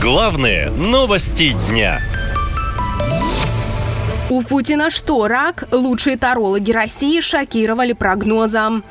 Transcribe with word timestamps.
Главные 0.00 0.70
новости 0.70 1.54
дня. 1.68 2.00
У 4.30 4.42
Путина 4.42 4.88
что, 4.88 5.28
рак? 5.28 5.68
Лучшие 5.72 6.16
тарологи 6.16 6.72
России 6.72 7.20
шокировали 7.20 7.92
прогнозом. 7.92 8.82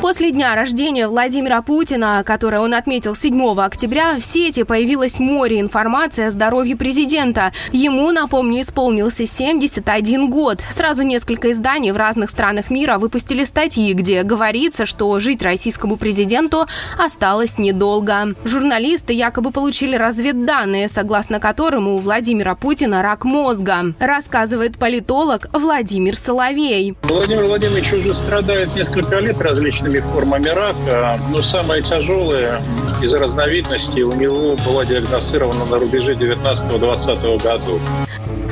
После 0.00 0.30
дня 0.30 0.54
рождения 0.54 1.08
Владимира 1.08 1.62
Путина, 1.62 2.22
который 2.24 2.60
он 2.60 2.74
отметил 2.74 3.16
7 3.16 3.58
октября, 3.58 4.18
в 4.20 4.24
сети 4.24 4.62
появилось 4.62 5.18
море 5.18 5.58
информации 5.58 6.24
о 6.26 6.30
здоровье 6.30 6.76
президента. 6.76 7.52
Ему, 7.72 8.12
напомню, 8.12 8.60
исполнился 8.60 9.26
71 9.26 10.30
год. 10.30 10.62
Сразу 10.70 11.02
несколько 11.02 11.50
изданий 11.50 11.90
в 11.92 11.96
разных 11.96 12.30
странах 12.30 12.70
мира 12.70 12.98
выпустили 12.98 13.44
статьи, 13.44 13.94
где 13.94 14.22
говорится, 14.22 14.86
что 14.86 15.18
жить 15.18 15.42
российскому 15.42 15.96
президенту 15.96 16.66
осталось 17.02 17.58
недолго. 17.58 18.34
Журналисты 18.44 19.12
якобы 19.12 19.50
получили 19.50 19.96
разведданные, 19.96 20.88
согласно 20.88 21.40
которым 21.40 21.88
у 21.88 21.98
Владимира 21.98 22.54
Путина 22.54 23.02
рак 23.02 23.24
мозга, 23.24 23.94
рассказывает 23.98 24.78
политолог 24.78 25.48
Владимир 25.52 26.16
Соловей. 26.16 26.94
Владимир 27.02 27.44
Владимирович 27.44 27.92
уже 27.92 28.14
страдает 28.14 28.74
несколько 28.76 29.18
лет 29.18 29.40
различными 29.40 29.85
разными 29.86 30.00
формами 30.00 30.48
рака, 30.48 31.18
но 31.30 31.42
самая 31.42 31.80
тяжелая 31.82 32.60
из 33.02 33.14
разновидностей 33.14 34.02
у 34.02 34.14
него 34.14 34.56
была 34.66 34.84
диагностирована 34.84 35.64
на 35.64 35.78
рубеже 35.78 36.14
19-20 36.14 37.42
годов. 37.42 37.80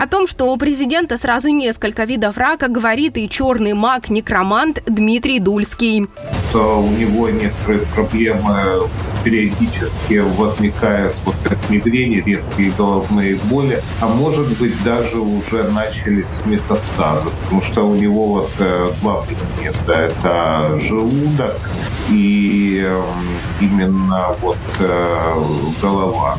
О 0.01 0.07
том, 0.07 0.27
что 0.27 0.53
у 0.53 0.57
президента 0.57 1.19
сразу 1.19 1.49
несколько 1.49 2.05
видов 2.05 2.37
рака, 2.37 2.69
говорит 2.69 3.17
и 3.17 3.29
черный 3.29 3.75
маг-некромант 3.75 4.83
Дмитрий 4.87 5.41
Дульский. 5.41 6.09
У 6.53 6.89
него 6.89 7.29
некоторые 7.31 7.87
проблемы 7.95 8.89
периодически 9.25 10.19
возникают 10.19 11.15
вот 11.25 11.35
как 11.43 11.59
мигрени, 11.71 12.23
резкие 12.25 12.71
головные 12.73 13.37
боли, 13.37 13.83
а 14.01 14.07
может 14.07 14.57
быть 14.59 14.81
даже 14.85 15.19
уже 15.19 15.65
начались 15.71 16.45
метастазы, 16.45 17.29
потому 17.43 17.63
что 17.63 17.89
у 17.89 17.95
него 17.95 18.27
вот 18.27 18.51
э, 18.59 18.91
два 19.01 19.25
места– 19.61 19.93
это 19.93 20.79
желудок 20.81 21.57
и 22.11 22.85
эм, 22.85 23.39
именно 23.61 24.35
вот 24.43 24.59
э, 24.81 25.43
голова. 25.81 26.39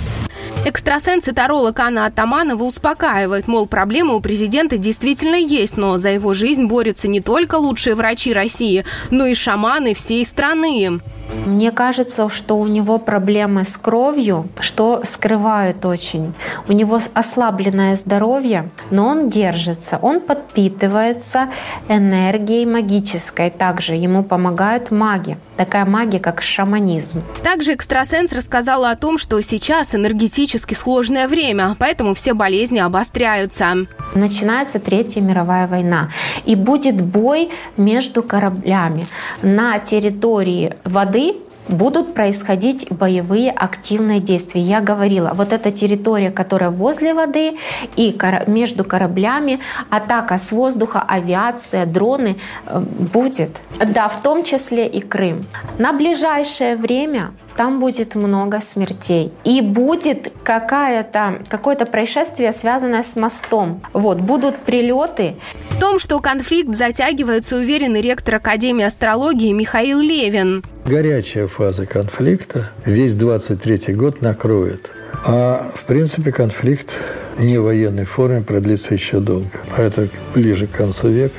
Экстрасенс 0.68 1.28
и 1.28 1.32
таролог 1.32 1.80
Анна 1.80 2.08
Атаманова 2.08 2.64
успокаивает, 2.64 3.48
мол, 3.48 3.68
проблемы 3.68 4.16
у 4.16 4.20
президента 4.20 4.80
действительно 4.80 5.36
есть, 5.36 5.78
но 5.78 6.00
за 6.00 6.10
его 6.10 6.34
жизнь 6.34 6.66
борются 6.66 7.08
не 7.08 7.22
только 7.22 7.56
лучшие 7.56 7.94
врачи 7.94 8.34
России, 8.34 8.84
но 9.12 9.28
и 9.28 9.36
шаманы 9.36 9.94
всей 9.94 10.26
страны. 10.26 11.00
Мне 11.46 11.72
кажется, 11.72 12.30
что 12.30 12.58
у 12.58 12.68
него 12.68 12.98
проблемы 12.98 13.66
с 13.66 13.78
кровью, 13.78 14.48
что 14.60 15.02
скрывают 15.04 15.86
очень. 15.86 16.34
У 16.68 16.72
него 16.72 17.00
ослабленное 17.14 17.96
здоровье, 17.96 18.70
но 18.92 19.08
он 19.08 19.30
держится, 19.30 20.00
он 20.02 20.22
подпитывается 20.22 21.50
энергией 21.88 22.66
магической. 22.66 23.50
Также 23.50 23.94
ему 23.94 24.24
помогают 24.24 24.92
маги. 24.92 25.38
Такая 25.56 25.86
магия, 25.86 26.20
как 26.20 26.42
шаманизм. 26.42 27.24
Также 27.44 27.74
экстрасенс 27.74 28.32
рассказала 28.34 28.92
о 28.92 28.96
том, 28.96 29.18
что 29.18 29.40
сейчас 29.42 29.96
энергетически 29.96 30.74
сложное 30.74 31.28
время, 31.28 31.76
поэтому 31.80 32.14
все 32.14 32.34
болезни 32.34 32.80
обостряются. 32.80 33.88
Начинается 34.14 34.80
Третья 34.80 35.22
мировая 35.22 35.68
война. 35.68 36.10
И 36.46 36.56
будет 36.56 37.02
бой 37.02 37.50
между 37.78 38.24
кораблями 38.24 39.08
на 39.42 39.80
территории 39.80 40.74
воды 40.84 41.36
будут 41.68 42.14
происходить 42.14 42.92
боевые 42.92 43.52
активные 43.52 44.20
действия. 44.20 44.62
Я 44.62 44.82
говорила, 44.82 45.32
вот 45.34 45.52
эта 45.52 45.72
территория, 45.72 46.32
которая 46.32 46.70
возле 46.70 47.14
воды 47.14 47.58
и 47.96 48.16
между 48.48 48.84
кораблями, 48.84 49.60
атака 49.90 50.38
с 50.38 50.52
воздуха, 50.52 51.04
авиация, 51.08 51.86
дроны 51.86 52.38
э, 52.66 52.80
будет. 52.80 53.50
Да, 53.80 54.08
в 54.08 54.22
том 54.22 54.44
числе 54.44 54.88
и 54.88 55.02
Крым. 55.02 55.46
На 55.78 55.94
ближайшее 55.94 56.76
время 56.76 57.32
там 57.56 57.80
будет 57.80 58.16
много 58.16 58.62
смертей. 58.62 59.32
И 59.44 59.62
будет 59.62 60.32
какая-то, 60.44 61.42
какое-то 61.50 61.86
происшествие, 61.86 62.54
связанное 62.54 63.04
с 63.04 63.16
мостом. 63.16 63.82
Вот, 63.94 64.20
будут 64.20 64.58
прилеты. 64.58 65.36
В 65.70 65.80
том, 65.80 66.00
что 66.00 66.20
конфликт 66.20 66.76
затягивается, 66.76 67.58
уверен 67.58 67.96
и 67.96 68.02
ректор 68.02 68.36
Академии 68.36 68.86
астрологии 68.86 69.52
Михаил 69.52 70.00
Левин. 70.00 70.64
Горячая 70.86 71.48
фаза 71.48 71.86
конфликта 71.86 72.72
весь 72.86 73.16
23 73.16 73.94
год 73.96 74.22
накроет. 74.22 74.92
А 75.26 75.72
в 75.76 75.84
принципе 75.86 76.32
конфликт 76.32 76.94
не 77.38 77.58
в 77.58 77.64
военной 77.64 78.06
форме 78.06 78.42
продлится 78.42 78.94
еще 78.94 79.20
долго. 79.20 79.50
А 79.76 79.82
это 79.82 80.08
ближе 80.34 80.68
к 80.68 80.72
концу 80.72 81.10
века. 81.10 81.36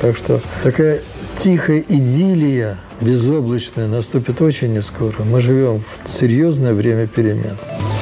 Так 0.00 0.16
что 0.16 0.40
такая 0.62 1.00
тихая 1.36 1.84
идиллия 1.88 2.78
безоблачная 3.00 3.86
наступит 3.88 4.40
очень 4.40 4.72
не 4.72 4.82
скоро. 4.82 5.14
Мы 5.24 5.40
живем 5.40 5.84
в 6.04 6.10
серьезное 6.10 6.74
время 6.74 7.06
перемен. 7.06 7.56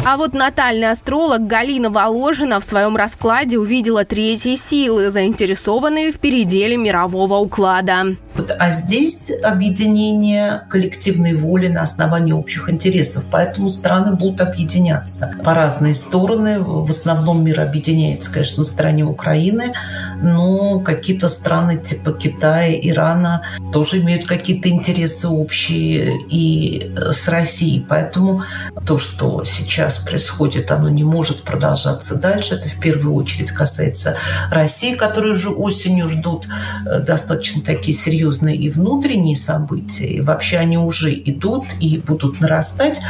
А 0.05 0.17
вот 0.17 0.35
натальный 0.35 0.91
астролог 0.91 1.47
Галина 1.47 1.89
Воложина 1.89 2.59
в 2.59 2.65
своем 2.65 2.97
раскладе 2.97 3.57
увидела 3.57 4.05
третьи 4.05 4.57
силы, 4.57 5.11
заинтересованные 5.11 6.11
в 6.11 6.19
переделе 6.19 6.77
мирового 6.77 7.37
уклада. 7.37 8.17
А 8.59 8.73
здесь 8.73 9.31
объединение 9.45 10.63
коллективной 10.71 11.35
воли 11.35 11.69
на 11.69 11.83
основании 11.83 12.33
общих 12.33 12.69
интересов, 12.69 13.27
поэтому 13.31 13.71
страны 13.71 14.17
будут 14.17 14.41
объединяться 14.41 15.37
по 15.45 15.55
разные 15.55 15.95
стороны. 15.95 16.59
В 16.61 16.91
основном 16.91 17.45
мир 17.45 17.61
объединяется, 17.61 18.33
конечно, 18.33 18.63
на 18.63 18.65
стороне 18.65 19.05
Украины, 19.05 19.73
но 20.21 20.81
какие-то 20.81 21.29
страны 21.29 21.79
типа 21.79 22.13
Китая, 22.13 22.75
Ирана 22.75 23.43
тоже 23.73 24.01
имеют 24.01 24.25
какие-то 24.25 24.69
интересы 24.69 25.29
общие 25.29 26.19
и 26.29 26.93
с 26.97 27.29
Россией. 27.29 27.87
Поэтому 27.89 28.43
то, 28.85 28.99
что 28.99 29.45
сейчас 29.45 29.92
происходит, 29.99 30.71
оно 30.71 30.89
не 30.89 31.05
может 31.05 31.43
продолжаться 31.43 32.17
дальше. 32.17 32.55
Это 32.55 32.69
в 32.69 32.81
первую 32.81 33.15
очередь 33.15 33.51
касается 33.51 34.17
России, 34.51 34.95
которые 34.95 35.33
уже 35.33 35.51
осенью 35.51 36.09
ждут 36.09 36.47
э, 36.87 37.01
достаточно 37.01 37.63
такие 37.63 37.97
серьезные 37.97 38.57
и 38.57 38.71
внутренние 38.71 39.37
события. 39.37 40.07
И 40.07 40.21
вообще 40.21 40.59
они 40.59 40.79
уже 40.79 41.13
идут 41.15 41.65
и 41.81 41.99
будут 41.99 42.41
нарастать. 42.41 43.01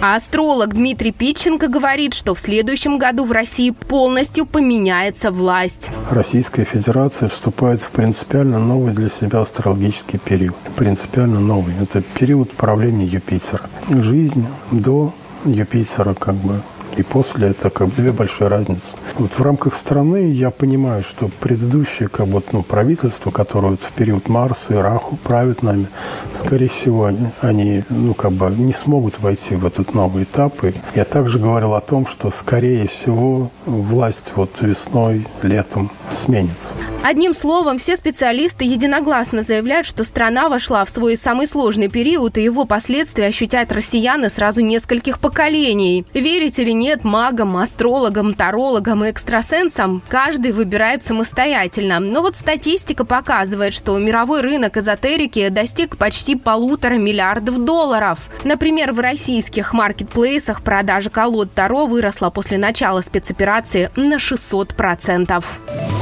А 0.00 0.16
астролог 0.16 0.74
Дмитрий 0.74 1.12
Питченко 1.12 1.68
говорит, 1.68 2.14
что 2.14 2.34
в 2.34 2.40
следующем 2.40 2.98
году 2.98 3.24
в 3.24 3.32
России 3.32 3.70
полностью 3.70 4.46
поменяется 4.46 5.30
власть. 5.30 5.90
Российская 6.10 6.64
Федерация 6.64 7.28
вступает 7.28 7.82
в 7.82 7.90
принципиально 7.90 8.58
новый 8.58 8.92
для 8.92 9.08
себя 9.08 9.40
астрологический 9.40 10.18
период. 10.18 10.56
Принципиально 10.76 11.40
новый. 11.40 11.74
Это 11.80 12.02
период 12.02 12.50
правления 12.52 13.06
Юпитера. 13.06 13.68
Жизнь 13.88 14.46
до 14.70 15.12
Юпитера 15.44 16.14
как 16.14 16.34
бы 16.34 16.60
и 16.96 17.02
после 17.02 17.48
это 17.48 17.70
как 17.70 17.88
бы 17.88 17.94
две 17.96 18.12
большие 18.12 18.48
разницы. 18.48 18.92
Вот 19.18 19.32
в 19.32 19.42
рамках 19.42 19.74
страны 19.74 20.30
я 20.30 20.50
понимаю, 20.50 21.02
что 21.02 21.28
предыдущее 21.40 22.08
как 22.08 22.28
бы, 22.28 22.42
ну, 22.52 22.62
правительство, 22.62 23.30
которое 23.30 23.70
вот 23.70 23.80
в 23.80 23.92
период 23.92 24.28
Марса 24.28 24.74
и 24.74 24.76
Раху 24.76 25.16
правит 25.16 25.62
нами, 25.62 25.86
скорее 26.34 26.68
всего, 26.68 27.06
они, 27.06 27.28
они 27.40 27.84
ну, 27.88 28.14
как 28.14 28.32
бы 28.32 28.50
не 28.50 28.72
смогут 28.72 29.20
войти 29.20 29.54
в 29.54 29.66
этот 29.66 29.94
новый 29.94 30.24
этап. 30.24 30.64
И 30.64 30.74
я 30.94 31.04
также 31.04 31.38
говорил 31.38 31.74
о 31.74 31.80
том, 31.80 32.06
что 32.06 32.30
скорее 32.30 32.86
всего 32.88 33.50
власть 33.66 34.32
вот 34.36 34.60
весной, 34.60 35.26
летом 35.42 35.90
сменится. 36.14 36.74
Одним 37.04 37.34
словом, 37.34 37.78
все 37.78 37.96
специалисты 37.96 38.64
единогласно 38.64 39.42
заявляют, 39.42 39.86
что 39.86 40.04
страна 40.04 40.48
вошла 40.48 40.84
в 40.84 40.90
свой 40.90 41.16
самый 41.16 41.48
сложный 41.48 41.88
период, 41.88 42.38
и 42.38 42.44
его 42.44 42.64
последствия 42.64 43.26
ощутят 43.26 43.72
россияне 43.72 44.28
сразу 44.28 44.60
нескольких 44.60 45.18
поколений. 45.18 46.06
Верите 46.14 46.62
ли 46.62 46.72
нет 46.72 47.02
магам, 47.02 47.56
астрологам, 47.56 48.34
тарологам 48.34 49.04
и 49.04 49.10
экстрасенсам, 49.10 50.00
каждый 50.08 50.52
выбирает 50.52 51.02
самостоятельно. 51.02 51.98
Но 51.98 52.22
вот 52.22 52.36
статистика 52.36 53.04
показывает, 53.04 53.74
что 53.74 53.98
мировой 53.98 54.40
рынок 54.40 54.76
эзотерики 54.76 55.48
достиг 55.48 55.96
почти 55.96 56.36
полутора 56.36 56.94
миллиардов 56.94 57.64
долларов. 57.64 58.28
Например, 58.44 58.92
в 58.92 59.00
российских 59.00 59.72
маркетплейсах 59.72 60.62
продажа 60.62 61.10
колод 61.10 61.52
Таро 61.52 61.86
выросла 61.86 62.30
после 62.30 62.58
начала 62.58 63.00
спецоперации 63.00 63.90
на 63.96 64.18
600%. 64.18 66.01